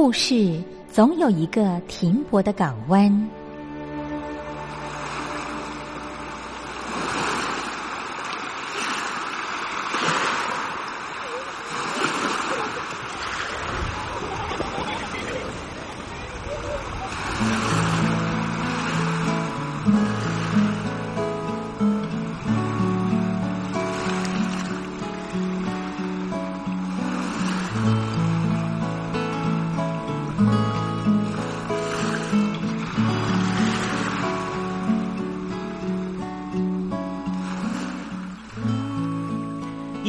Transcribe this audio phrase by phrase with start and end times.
[0.00, 3.28] 故事总有一个停泊的港湾。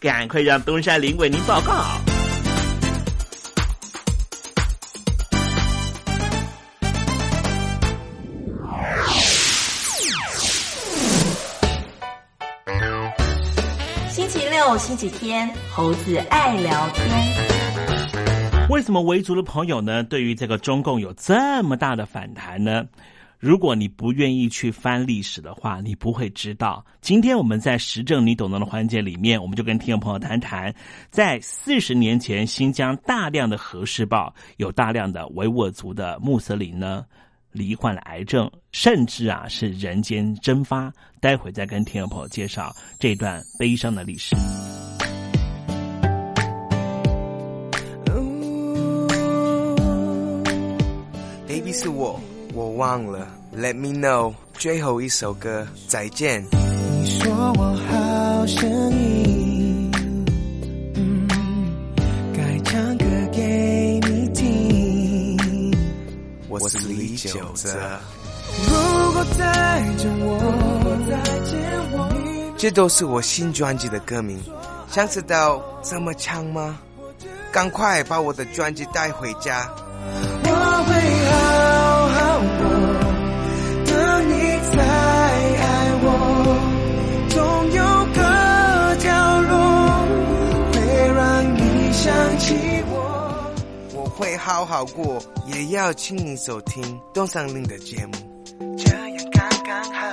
[0.00, 1.84] 赶快让东山林为您报告。
[14.08, 17.06] 星期六、星期天，猴子爱聊天。
[18.70, 20.02] 为什么维族的朋友呢？
[20.04, 22.86] 对于这个中共有这么大的反弹呢？
[23.40, 26.84] 如果你不愿意去翻历史的话，你不会知道。
[27.00, 30.74] 今天我们在时政你懂得的环节里面，我们就跟听众朋友谈谈，
[31.10, 37.06] 在四十年前，新疆大量的核试爆，有大量的维吾尔族的穆斯林呢
[37.50, 40.92] 罹患了癌症，甚至啊是人间蒸发。
[41.18, 44.36] 待会再跟听众朋友介绍这段悲伤的历史。
[51.48, 52.20] Baby 是我，
[52.52, 53.26] 我忘了。
[53.56, 56.44] Let me know，最后一首歌，再见。
[56.52, 59.90] 你说我好声音，
[60.96, 61.28] 嗯，
[62.36, 65.36] 该唱歌给你听。
[66.48, 67.68] 我是李九泽。
[68.66, 70.38] 如果再见我，
[71.08, 71.58] 再见
[71.92, 72.08] 我，
[72.56, 74.38] 这都是我新专辑的歌名。
[74.90, 76.78] 想知道怎么唱吗？
[77.52, 79.68] 赶快把我的专辑带回家。
[80.42, 80.48] 我
[80.86, 80.94] 会
[81.30, 81.79] 好
[94.52, 98.12] 好好过，也要请你收听东山林的节目。
[98.76, 100.12] 这样刚刚好，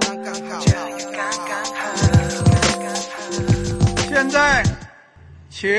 [0.00, 1.14] 刚刚好，这样刚
[1.46, 1.80] 刚好，
[2.42, 4.08] 刚刚好。
[4.08, 4.64] 现在，
[5.50, 5.70] 请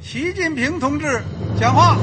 [0.00, 1.22] 习近平同志
[1.60, 1.94] 讲话。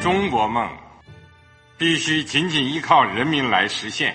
[0.00, 0.64] 中国梦
[1.76, 4.14] 必须紧紧依靠人民来实现。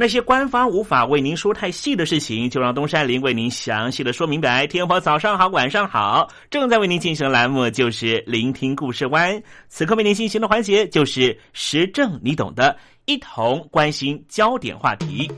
[0.00, 4.64] 那些官方无法为您说太细的事情，就让东山林为您详细的说明白。
[4.64, 9.42] 天婆早上好，晚上好，正在为您进行的栏目就是聆听故事湾。
[9.68, 12.76] 此刻为您进行的环节就是时政，你懂的，
[13.06, 15.28] 一同关心焦点话题。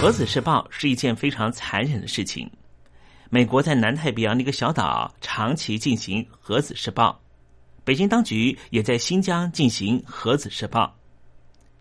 [0.00, 2.50] 核子试爆是一件非常残忍的事情。
[3.28, 7.20] 美国在南太平洋的一个小岛长期进行核子试爆，
[7.84, 10.94] 北京当局也在新疆进行核子试爆。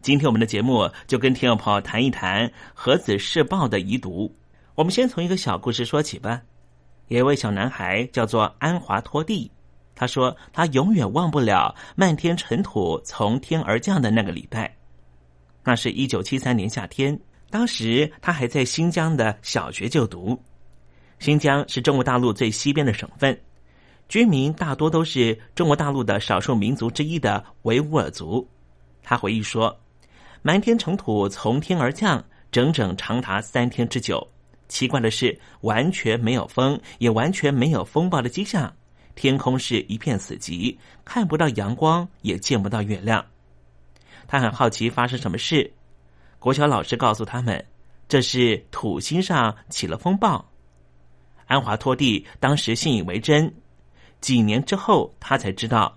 [0.01, 4.33] 今天我们的节目就跟听众朋友谈一谈核子试爆的遗毒。
[4.75, 6.41] 我们先从一个小故事说起吧。
[7.07, 9.49] 有一位小男孩叫做安华托蒂，
[9.95, 14.75] 他说他永远忘不了漫天尘土从天而降的那个礼拜。
[15.63, 17.19] 那是一九七三年夏天。
[17.49, 20.39] 当时他还在新疆的小学就读。
[21.19, 23.37] 新疆是中国大陆最西边的省份，
[24.07, 28.47] 居民大多都是中国大陆的少数民族之一的维吾尔族。
[29.01, 29.75] 他回忆说
[30.43, 34.27] ：“满天尘土从天而降，整整长达三天之久。
[34.67, 38.71] 奇怪的是，完全没有风，也完全没有风暴的迹象。
[39.15, 43.25] 天空是一片死寂，看不到阳光，也见不到月亮。”
[44.27, 45.71] 他很好奇发生什么事。
[46.39, 47.63] 国小老师告诉他们，
[48.09, 50.43] 这是土星上起了风暴。
[51.45, 53.53] 安华托蒂当时信以为真，
[54.19, 55.95] 几年之后他才知道，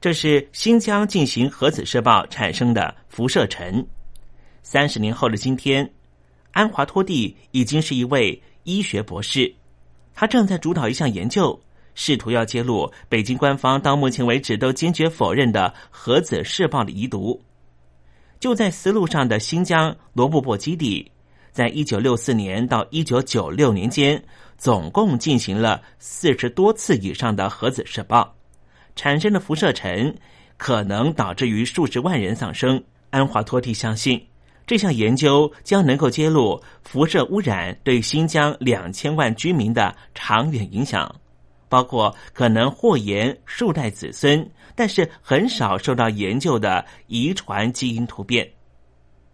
[0.00, 3.86] 这是新疆进行核子射爆产生的辐射尘。
[4.62, 5.88] 三十年后的今天，
[6.52, 9.54] 安华托蒂已经是一位医学博士，
[10.14, 11.58] 他正在主导一项研究，
[11.94, 17.40] 试图要揭露北京官方到目前为止都坚决否认的核子试爆的遗毒。
[18.38, 21.10] 就在丝路上的新疆罗布泊基地，
[21.52, 24.22] 在一九六四年到一九九六年间。
[24.60, 28.34] 总共进行了四十多次以上的核子试爆，
[28.94, 30.14] 产生的辐射尘
[30.58, 32.84] 可能导致于数十万人丧生。
[33.08, 34.22] 安华托蒂相信，
[34.66, 41.10] 这项研究将能够揭露辐射污染对新疆两千万居民的长远影响，
[41.70, 48.46] 包括可能祸延数代子孙，但是很少受到研究的遗传基因突变。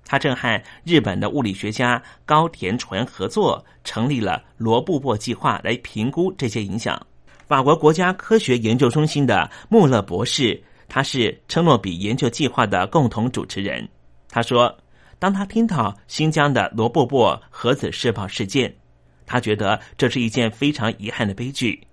[0.06, 6.98] 他正和日本的物理学家高田纯合作，成立了罗布泊计划来评估这些影响。
[7.46, 13.86] 法国国家科学研究中心的穆勒博士，他是车诺比研究计划的共同主持人。
[14.28, 14.76] 他说，
[15.18, 18.75] 当他听到新疆的罗布泊核子试爆事件，
[19.26, 21.86] 他觉得这是一件非常遗憾的悲剧。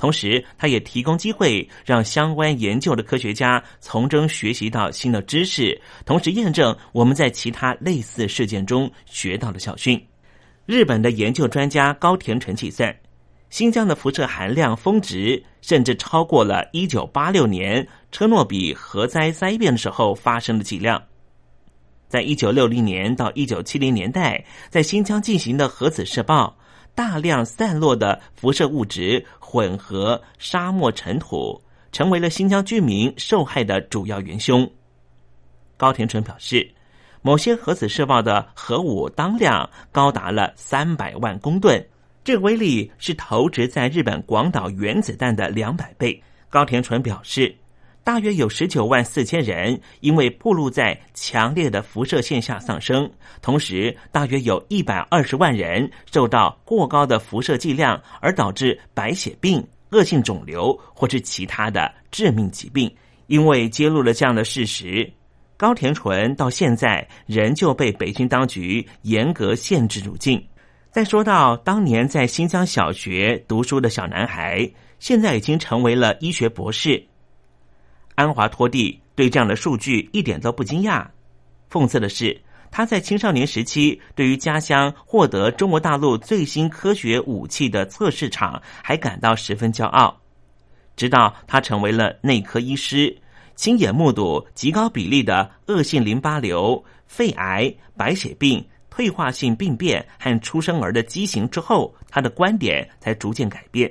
[0.00, 10.02] 同时，他也提供机会让相关研究的科学家从中学习到新的知识，同时验证我们在其他类似事件中学到的教训。
[10.64, 12.96] 日本的研究专家高田纯计算，
[13.50, 21.02] 新疆的辐射含量峰值甚至超过了一九八六年车诺比核灾灾变的时候发生的剂量。
[22.08, 26.56] 在一九六零年到一九七零年代，在新疆进行的核子试爆。
[26.92, 34.70] 大量散落的辐射物质混合沙漠尘土，成为了新疆居民受害的主要元凶。
[35.76, 36.70] 高田纯表示，
[37.20, 41.84] 某些核子射爆的核武当量高达了三百万公吨，
[42.22, 46.22] 这威力是投掷在日本广岛原子弹的两百倍。
[46.48, 47.52] 高田纯表示。
[48.02, 53.08] 大约有十九万四千人因为暴露在强烈的辐射线下丧生，
[53.42, 62.90] 同时大约有一百二十万人受到过高的辐射剂量而导致白血病、恶性肿瘤或是其他的致命疾病。
[63.26, 65.08] 因为揭露了这样的事实，
[65.56, 70.42] 高田纯到现在仍旧被北京当局严格限制入境。
[70.90, 77.00] 再说到当年在新疆小学读书的小男孩，现在已经成为了医学博士。
[78.14, 81.06] 安华托蒂对这样的数据一点都不惊讶。
[81.70, 82.38] 讽刺的是，
[82.70, 90.20] 他在青少年时期对于家乡获得中国大陆最新科学武器的测试场还感到十分骄傲。
[90.96, 93.16] 直到他成为了内科医师，
[93.54, 103.90] 亲眼目睹极高比例的恶性淋巴瘤、肺癌、白血病、退化性病变和出生儿的畸形之后，他的观点才逐渐改变。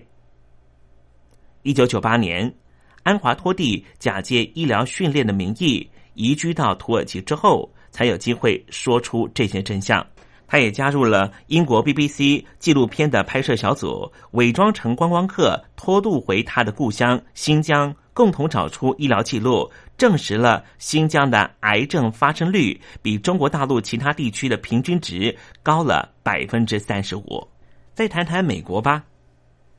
[1.63, 2.53] 一九九八年。
[3.03, 10.05] 安华托蒂假借医疗训练的名义移居到土耳其之后，才有机会说出这些真相。
[10.47, 27.47] 他也加入了英国 BBC 纪录片的拍摄小组，伪装成观光客拖渡回他的故乡新疆，共同找出医疗记录，证实了新疆的癌症发生率比中国大陆其他地区的平均值高了百分之三十五。
[27.93, 29.03] 再谈谈美国吧。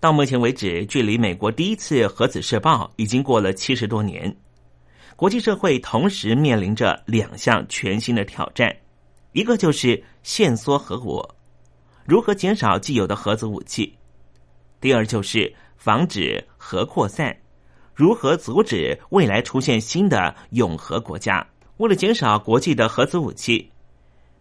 [0.01, 4.35] 到目前为止，距离美国第一次核子试爆已经过了七十多年。
[5.15, 8.75] 国际社会同时面临着两项全新的挑战：
[9.33, 11.23] 一个就是限缩核武，
[12.07, 13.93] 如何减少既有的核子武器；
[14.81, 17.37] 第二就是防止核扩散，
[17.95, 21.47] 如何阻止未来出现新的永核国家。
[21.77, 23.71] 为了减少国际的核子武器，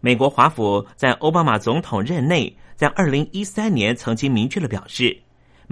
[0.00, 5.20] 美国华府在奥巴马总统任内，在二零一三年曾经明确的表示。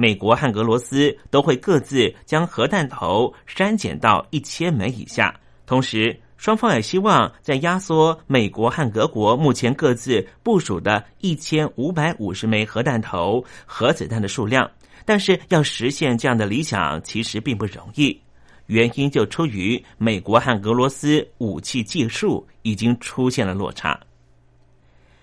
[0.00, 5.34] 美国和俄罗斯都会各自将核弹头删减到一千枚以下，
[5.66, 14.70] 同时双方也希望在压缩美国和俄国目前各自部署的一千五百五十枚核弹头核子弹的数量。
[15.04, 18.16] 但是要实现这样的理想，其实并不容易，
[18.66, 23.98] 原因就出于美国和俄罗斯武器技术已经出现了落差。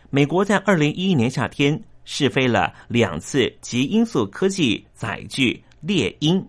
[0.10, 6.44] 美国在二零一一年夏天试飞了两次极音速科技载具猎鹰。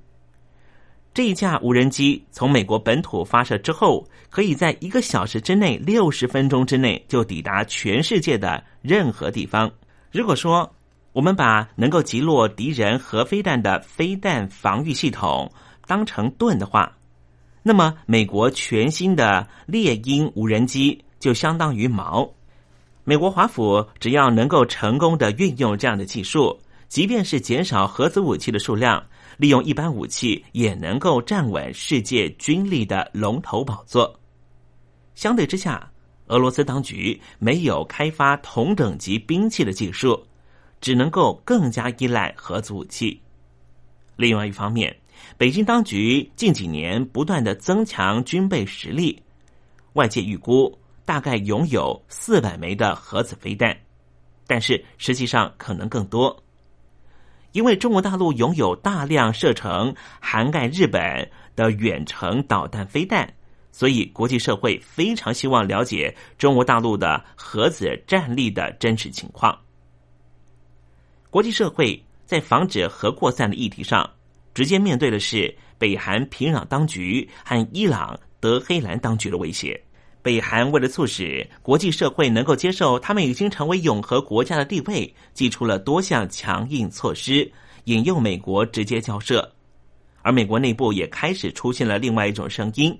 [1.12, 9.70] 这一架无人机从美国本土发射之后，可以在一个小时之内、六十分钟之内就抵达全世界的任何地方。
[10.12, 10.70] 如果说
[11.12, 15.50] 我们把能够击落敌人核飞弹的飞弹防御系统
[15.86, 16.94] 当成盾的话，
[17.62, 22.30] 那么美国全新的猎鹰无人机就相当于矛。
[23.08, 26.58] 美国华府只要能够成功的运用这样的技术，
[26.88, 29.00] 即便是减少核子武器的数量，
[29.36, 34.12] 利用一般武器也能够站稳世界军力的龙头宝座。
[35.14, 35.88] 相对之下，
[36.26, 40.20] 俄罗斯当局没有开发同等级兵器的技术，
[40.80, 43.20] 只能够更加依赖核子武器。
[44.16, 44.96] 另外一方面，
[45.38, 49.22] 北京当局近几年不断的增强军备实力，
[49.92, 50.76] 外界预估。
[51.06, 53.74] 大概拥有四百枚的核子飞弹，
[54.46, 56.44] 但是实际上可能更多，
[57.52, 63.32] 因为中国大陆拥有大量射程涵盖日本的远程导弹飞弹，
[63.70, 69.56] 所以国际社会非常希望了解中国大陆的核子战力的真实情况。
[71.30, 74.10] 国际社会在防止核扩散的议题上，
[74.52, 79.80] 直接面对的是北韩平壤当局和伊朗德黑兰当局的威胁。
[80.26, 87.48] 北韩为了促使国际社会能够接受他们已经成为永和国家的地位，祭出了多项强硬措施，
[87.84, 89.48] 引诱美国直接交涉。
[90.22, 92.98] 而美国内部也开始出现了另外一种声音，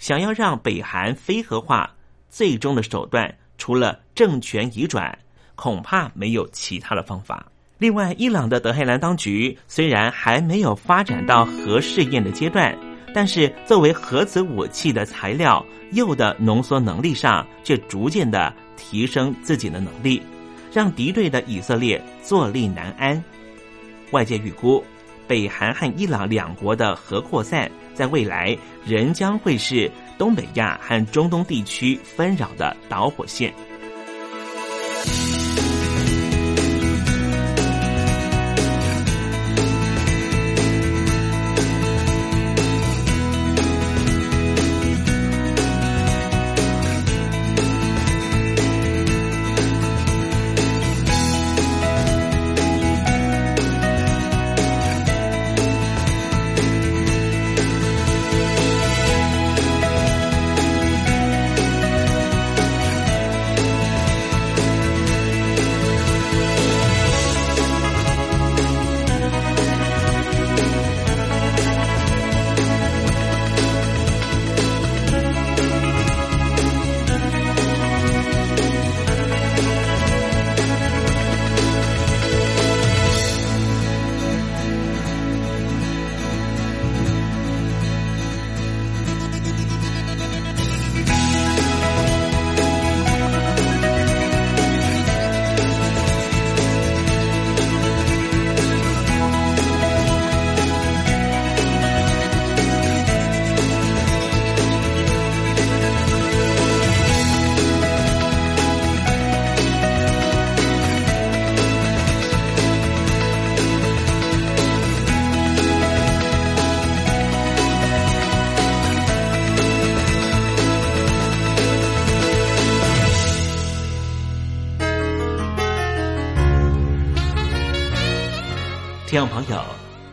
[0.00, 1.88] 想要让北韩非核化，
[2.28, 5.16] 最终的手段除了政权移转，
[5.54, 7.46] 恐怕没有其他的方法。
[7.78, 12.76] 另外，伊朗的德黑兰当局虽然还没有发展到核试验的阶段。
[13.14, 20.22] 但是，作为核子武器的材料，铀的浓缩能力上却逐渐的提升自己的能力，
[20.72, 23.22] 让敌对的以色列坐立难安。
[24.10, 24.84] 外界预估，
[25.26, 33.52] 北韩和伊朗两国的核扩散，在未来仍将会是东北亚和中东地区纷扰的导火线。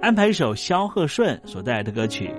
[0.00, 2.34] 安排一首萧贺顺所带来的歌曲，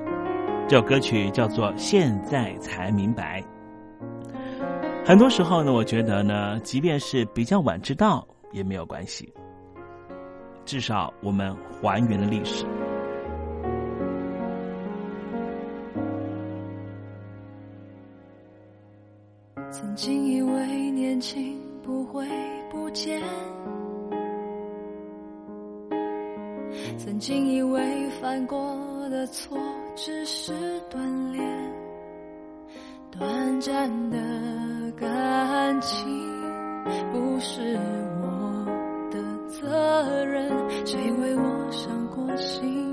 [0.67, 3.39] 这首歌曲叫做《现在才明白》。
[5.05, 9.31] 很多时候呢，我觉得呢，即便是比较晚知道也没有关系，
[10.65, 12.65] 至少我们还原了历史。
[28.31, 28.57] 犯过
[29.09, 29.57] 的错
[29.93, 30.53] 只是
[30.89, 31.43] 锻炼
[33.11, 34.17] 短暂的
[34.97, 36.07] 感情
[37.11, 37.77] 不是
[38.21, 38.65] 我
[39.11, 40.49] 的责任
[40.85, 42.87] 谁为我伤过心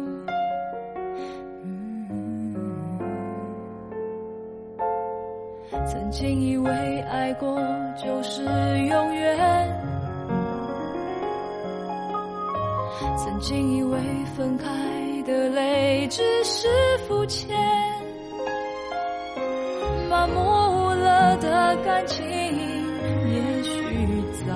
[5.87, 7.63] 曾经以为爱过
[7.95, 9.39] 就是永远
[13.17, 13.99] 曾经以为
[14.37, 16.67] 分开的泪只是
[17.07, 17.55] 肤浅，
[20.09, 24.55] 麻木了的感情，也许早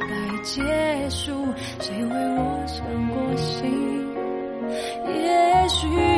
[0.00, 1.30] 该结束。
[1.78, 2.78] 谁为我伤
[3.10, 4.08] 过心？
[5.14, 6.17] 也许。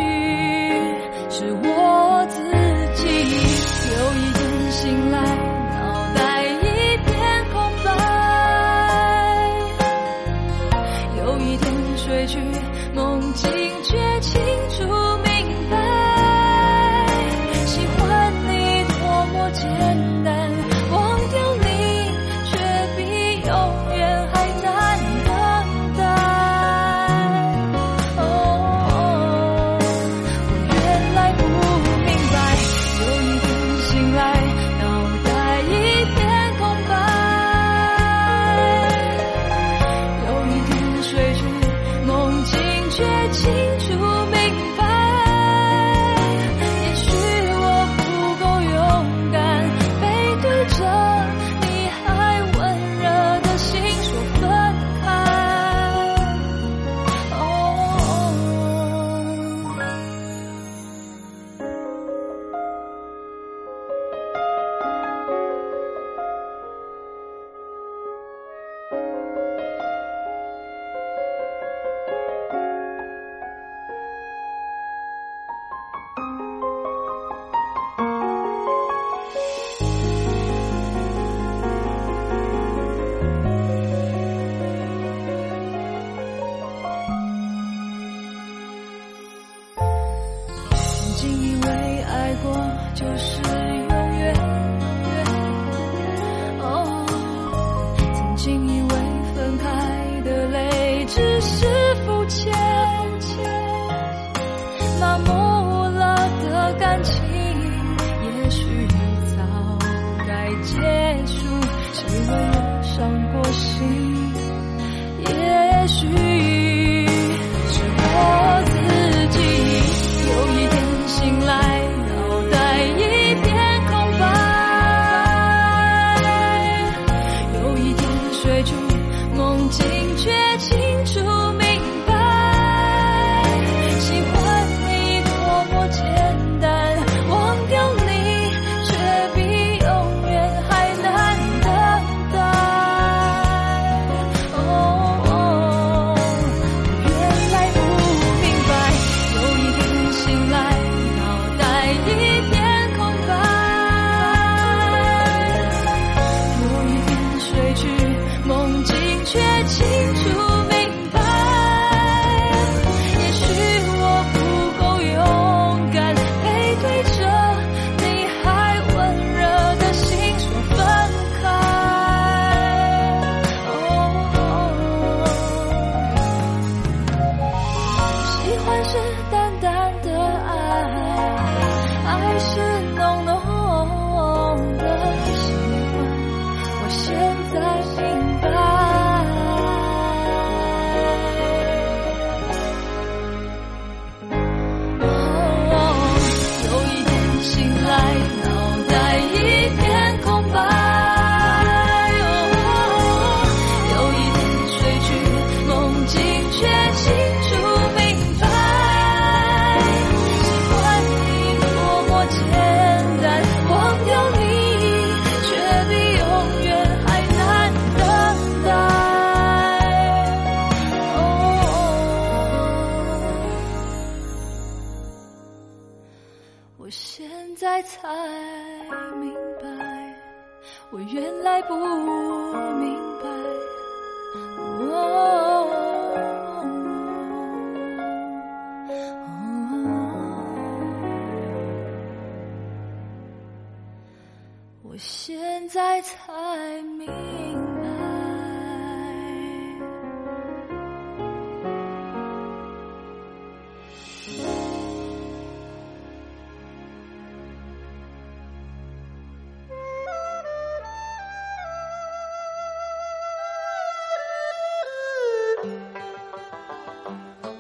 [101.11, 101.80] 只是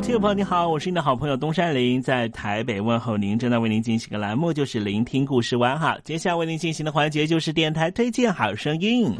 [0.00, 3.38] 听众朋友你好，我是你的好朋友东山林，在台北问候您。
[3.38, 5.96] 正在为您进行的栏目就是聆听故事湾哈。
[6.04, 9.12] 接下来为您进行的环节就是电台推荐好声音。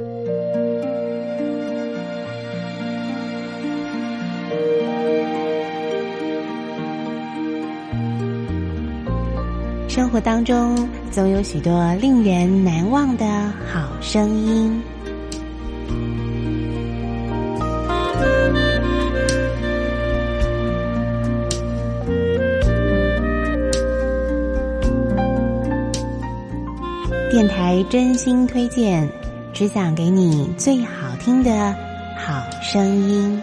[9.88, 10.76] 生活当中
[11.10, 13.24] 总有许多令人难忘的
[13.72, 14.82] 好声音。
[27.36, 29.06] 电台真心推荐，
[29.52, 31.76] 只想给你最好听的
[32.16, 33.42] 好声音。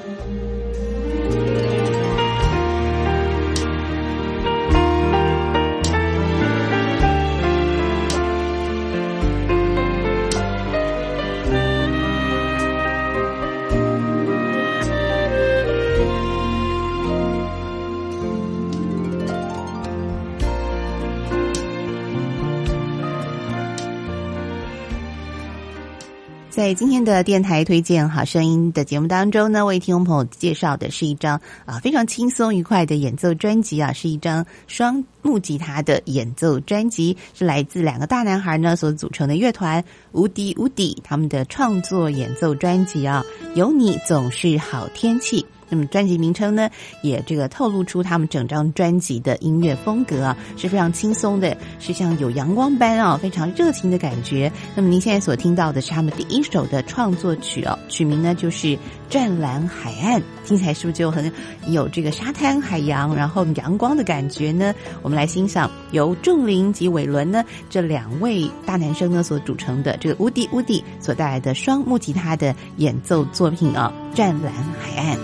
[26.76, 39.84] 今天的电台推荐好声音的节目当中呢，为听众朋友介绍的是一张啊非常轻松愉快的演奏专辑啊，是一张双木吉他的演奏专辑，是来自两个大男孩呢所组成的乐团
[40.14, 43.24] 无敌无敌他们的创作演奏专辑啊，
[43.56, 45.46] 有你总是好天气。
[45.74, 46.70] 那么专辑名称呢，
[47.02, 54.52] 也这个透露出他们整张专辑的音乐风格啊，是非常轻松的，是像有阳光般啊，非常热情的感觉。
[54.76, 58.68] 那么您现在所听到的是他们第一首的创作曲哦，曲名呢就是
[59.10, 61.32] 《湛蓝海岸》，听起来是不是就很
[61.68, 64.76] 有这个沙滩、海洋，然后阳光的感觉呢？
[65.02, 75.18] 我们来欣赏由仲林及伟伦呢这两位大男生呢所组成的这个乌迪乌迪所带来的双木吉他的演奏作品啊，《湛蓝海岸》。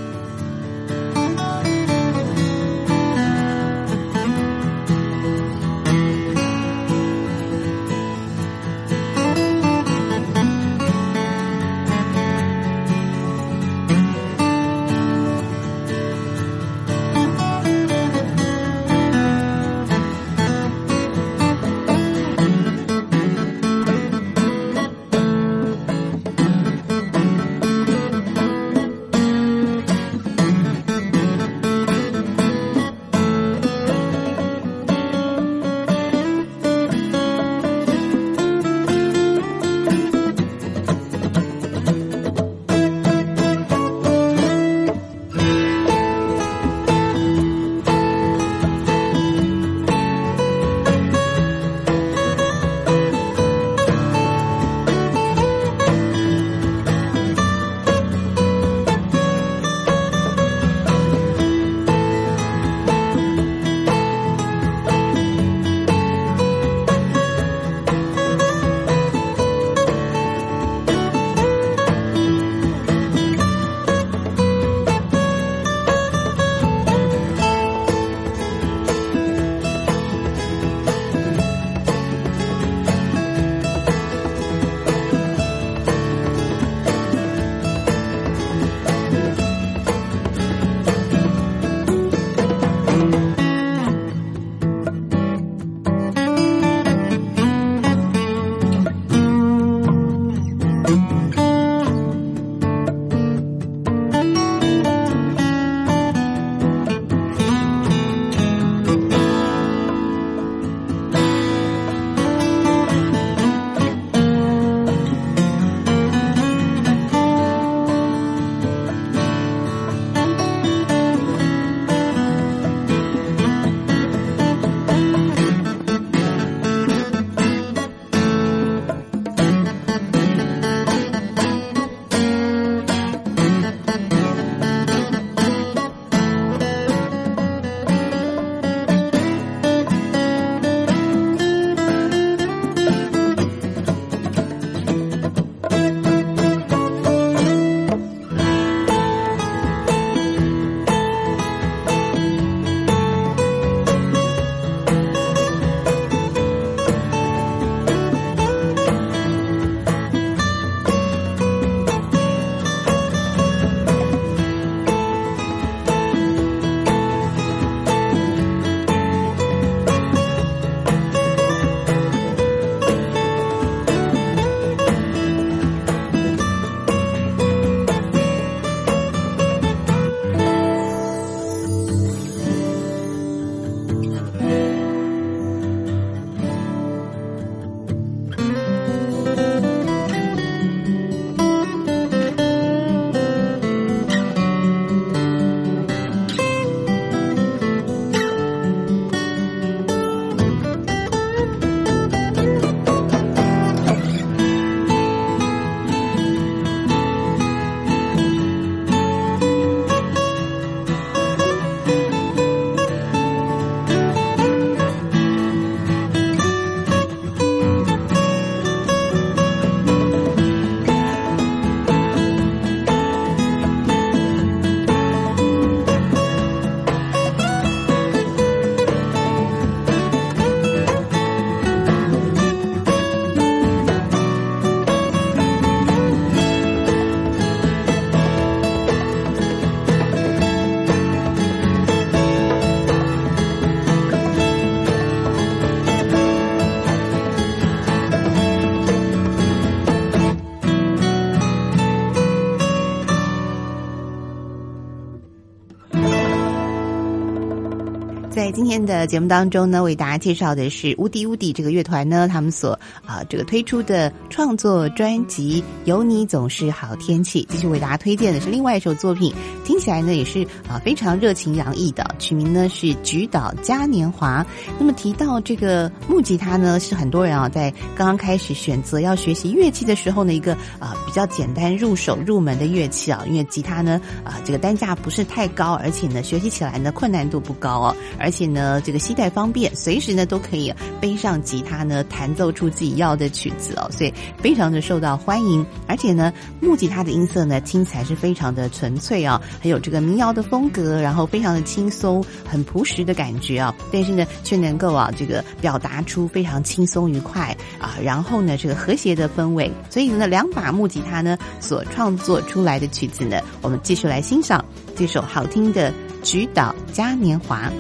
[258.52, 267.44] 今天的节目当中呢，为大家介绍的是乌迪乌迪这个乐团呢，他们所啊这个推出的创作专辑《有你总是好天气》。
[267.52, 274.44] 继续为大家推荐的是另外一首作品，听起来呢也是啊非常热情洋溢的，曲名呢是《菊岛嘉年华》。
[274.78, 287.96] 那么提到这个木吉他呢，是很多人啊在刚刚开始选择要学习乐器的时候呢，一个啊比较简单入手入门的乐器啊，因为吉他呢啊这个单价不是太高，而且呢学习起来呢困难度不高哦。
[288.20, 295.66] 而且呢，这个携带方便，随时呢都可以背上吉他呢，弹奏出自己要的曲子哦，所以非常的受到欢迎。
[295.88, 303.76] 而且呢，木吉他的音色呢，听起来是非常的纯粹啊，很有这个民谣的风格，然后非常的轻松，都很朴实的感觉啊。
[303.92, 309.72] 但是呢，却能够啊，这个表达出非常轻松愉快啊，然后呢，这个和谐的氛围。
[309.90, 314.64] 所以呢，两把木吉他呢所创作出来的曲子呢，我们继续来欣赏
[314.96, 315.92] 这首好听的
[316.24, 317.72] 《菊岛嘉年华》。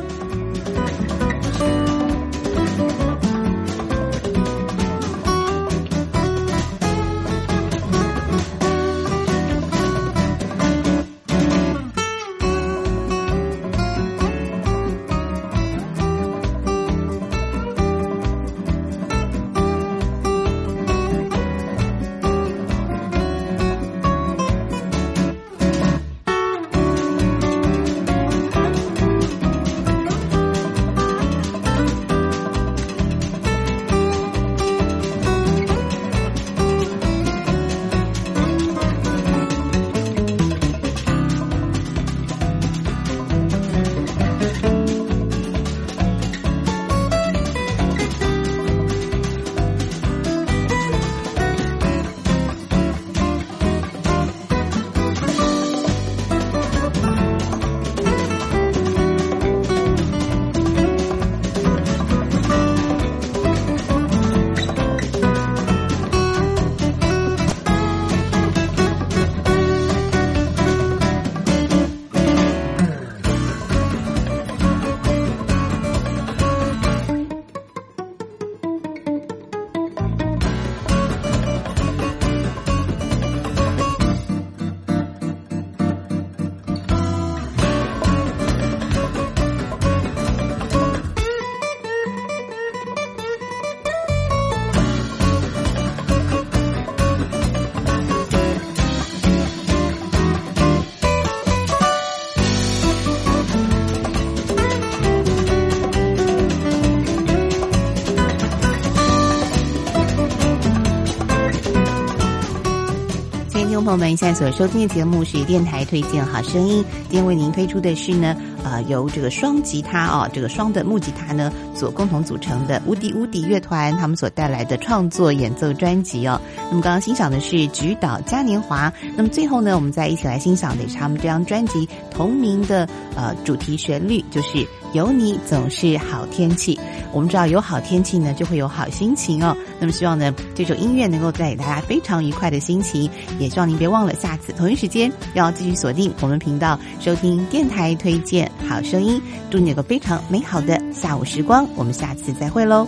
[113.82, 116.84] 朋友们，现在所收听的节目是电台推荐好声音。
[117.04, 126.40] 今天为您推出的是呢，呃，由这个双吉他哦，这个双的木吉他呢所共同组成的无敌无敌乐团，他们所带来的创作演奏专辑哦。
[126.70, 136.80] 那么刚刚欣赏的是《菊岛嘉年华》，那么最后呢，我们再一起来欣赏的是他们这张专辑同名的呃主题旋律，就是有你总是好天气。
[137.12, 139.56] 我们知道有好天气呢，就会有好心情哦。
[139.80, 143.10] 那么希望呢，这首音乐能够带给大家非常愉快的心情。
[143.40, 149.22] 也希望您别忘了，下次同一时间要继续锁定我们频道，收听电台推荐好声音。
[149.50, 151.68] 祝你有个非常美好的下午时光。
[151.76, 152.88] 我们下次再会喽。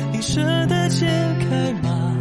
[0.21, 1.05] 舍得解
[1.39, 2.15] 开吗？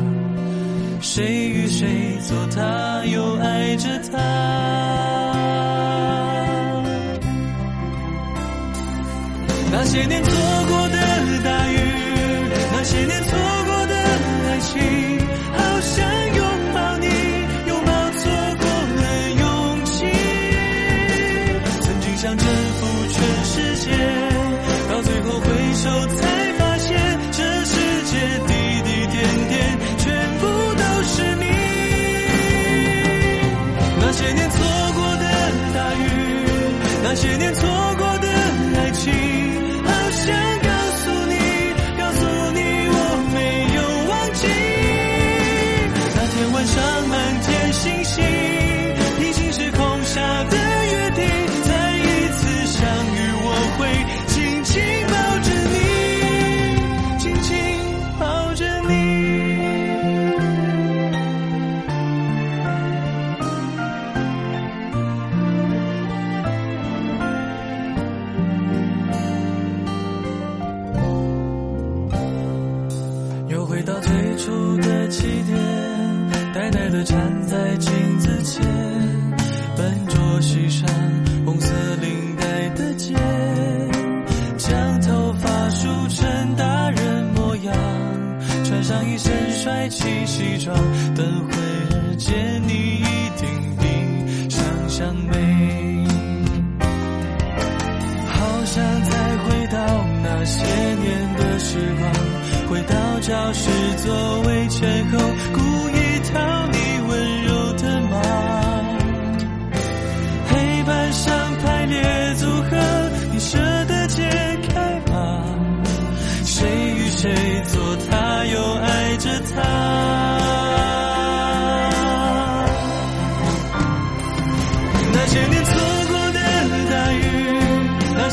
[1.03, 4.19] 谁与谁做他，又爱着他？
[9.73, 10.33] 那些年错
[10.69, 10.97] 过的
[11.45, 11.80] 大雨，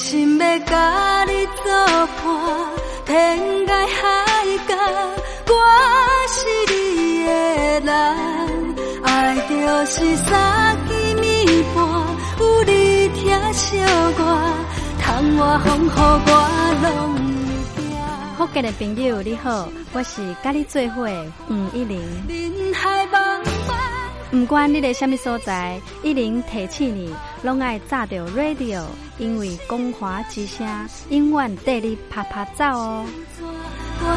[0.00, 1.70] 心要甲你作
[2.22, 2.24] 伴，
[3.04, 4.08] 天涯海
[4.66, 4.74] 角，
[5.46, 5.52] 我
[6.26, 6.38] 是
[6.72, 6.72] 你
[7.26, 7.28] 的
[7.80, 7.90] 人。
[9.04, 9.52] 爱就
[9.84, 11.78] 是三更暝半，
[12.40, 13.78] 有你疼惜
[14.18, 14.20] 我，
[15.02, 15.04] 窗
[15.36, 16.30] 外风雨我
[16.82, 16.88] 拢
[17.76, 17.84] 会惊。
[18.38, 21.06] 福建的朋友你好，我是甲你做伙
[21.46, 22.00] 黄一玲。
[22.26, 23.44] 人海茫
[24.32, 24.40] 茫。
[24.40, 28.82] 不管你在什么所在，一零提起你，拢爱炸着 radio，
[29.18, 30.66] 因为光华之声
[31.10, 33.04] 永远带你啪啪走哦。
[34.02, 34.16] 我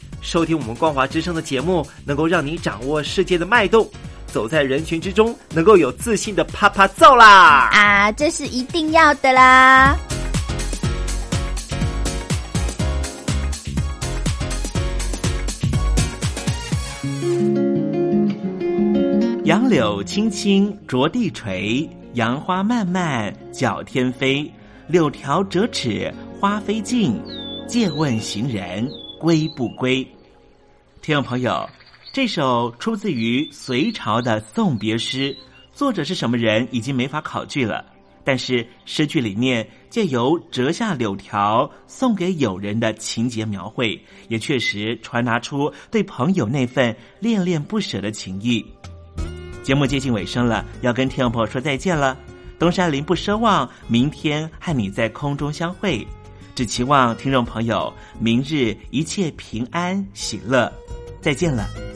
[0.21, 3.89] 收听我们光华之声的节目，能够让你掌握世界的脉动，
[4.27, 7.69] 走在人群之中，能够有自信的啪啪照啦！
[7.73, 9.97] 啊，这是一定要的啦！
[19.43, 24.49] 杨柳青青着地垂，杨花漫漫搅天飞。
[24.87, 27.19] 柳条折尺花飞尽，
[27.67, 28.87] 借问行人
[29.21, 30.03] 归不归？
[30.99, 31.69] 听众朋友，
[32.11, 35.37] 这首出自于隋朝的送别诗，
[35.71, 37.85] 作者是什么人已经没法考据了。
[38.23, 48.65] 但是诗句里面借由折下柳条送给友人的情节描绘，也确实传达出对朋友那份恋恋不舍的情谊。
[49.61, 52.17] 节目接近尾声了，要跟听众朋友说再见了。
[52.57, 56.07] 东山林不奢望明天和你在空中相会，
[56.55, 60.71] 只期望听众朋友明日一切平安喜乐。
[61.21, 61.90] 再见了。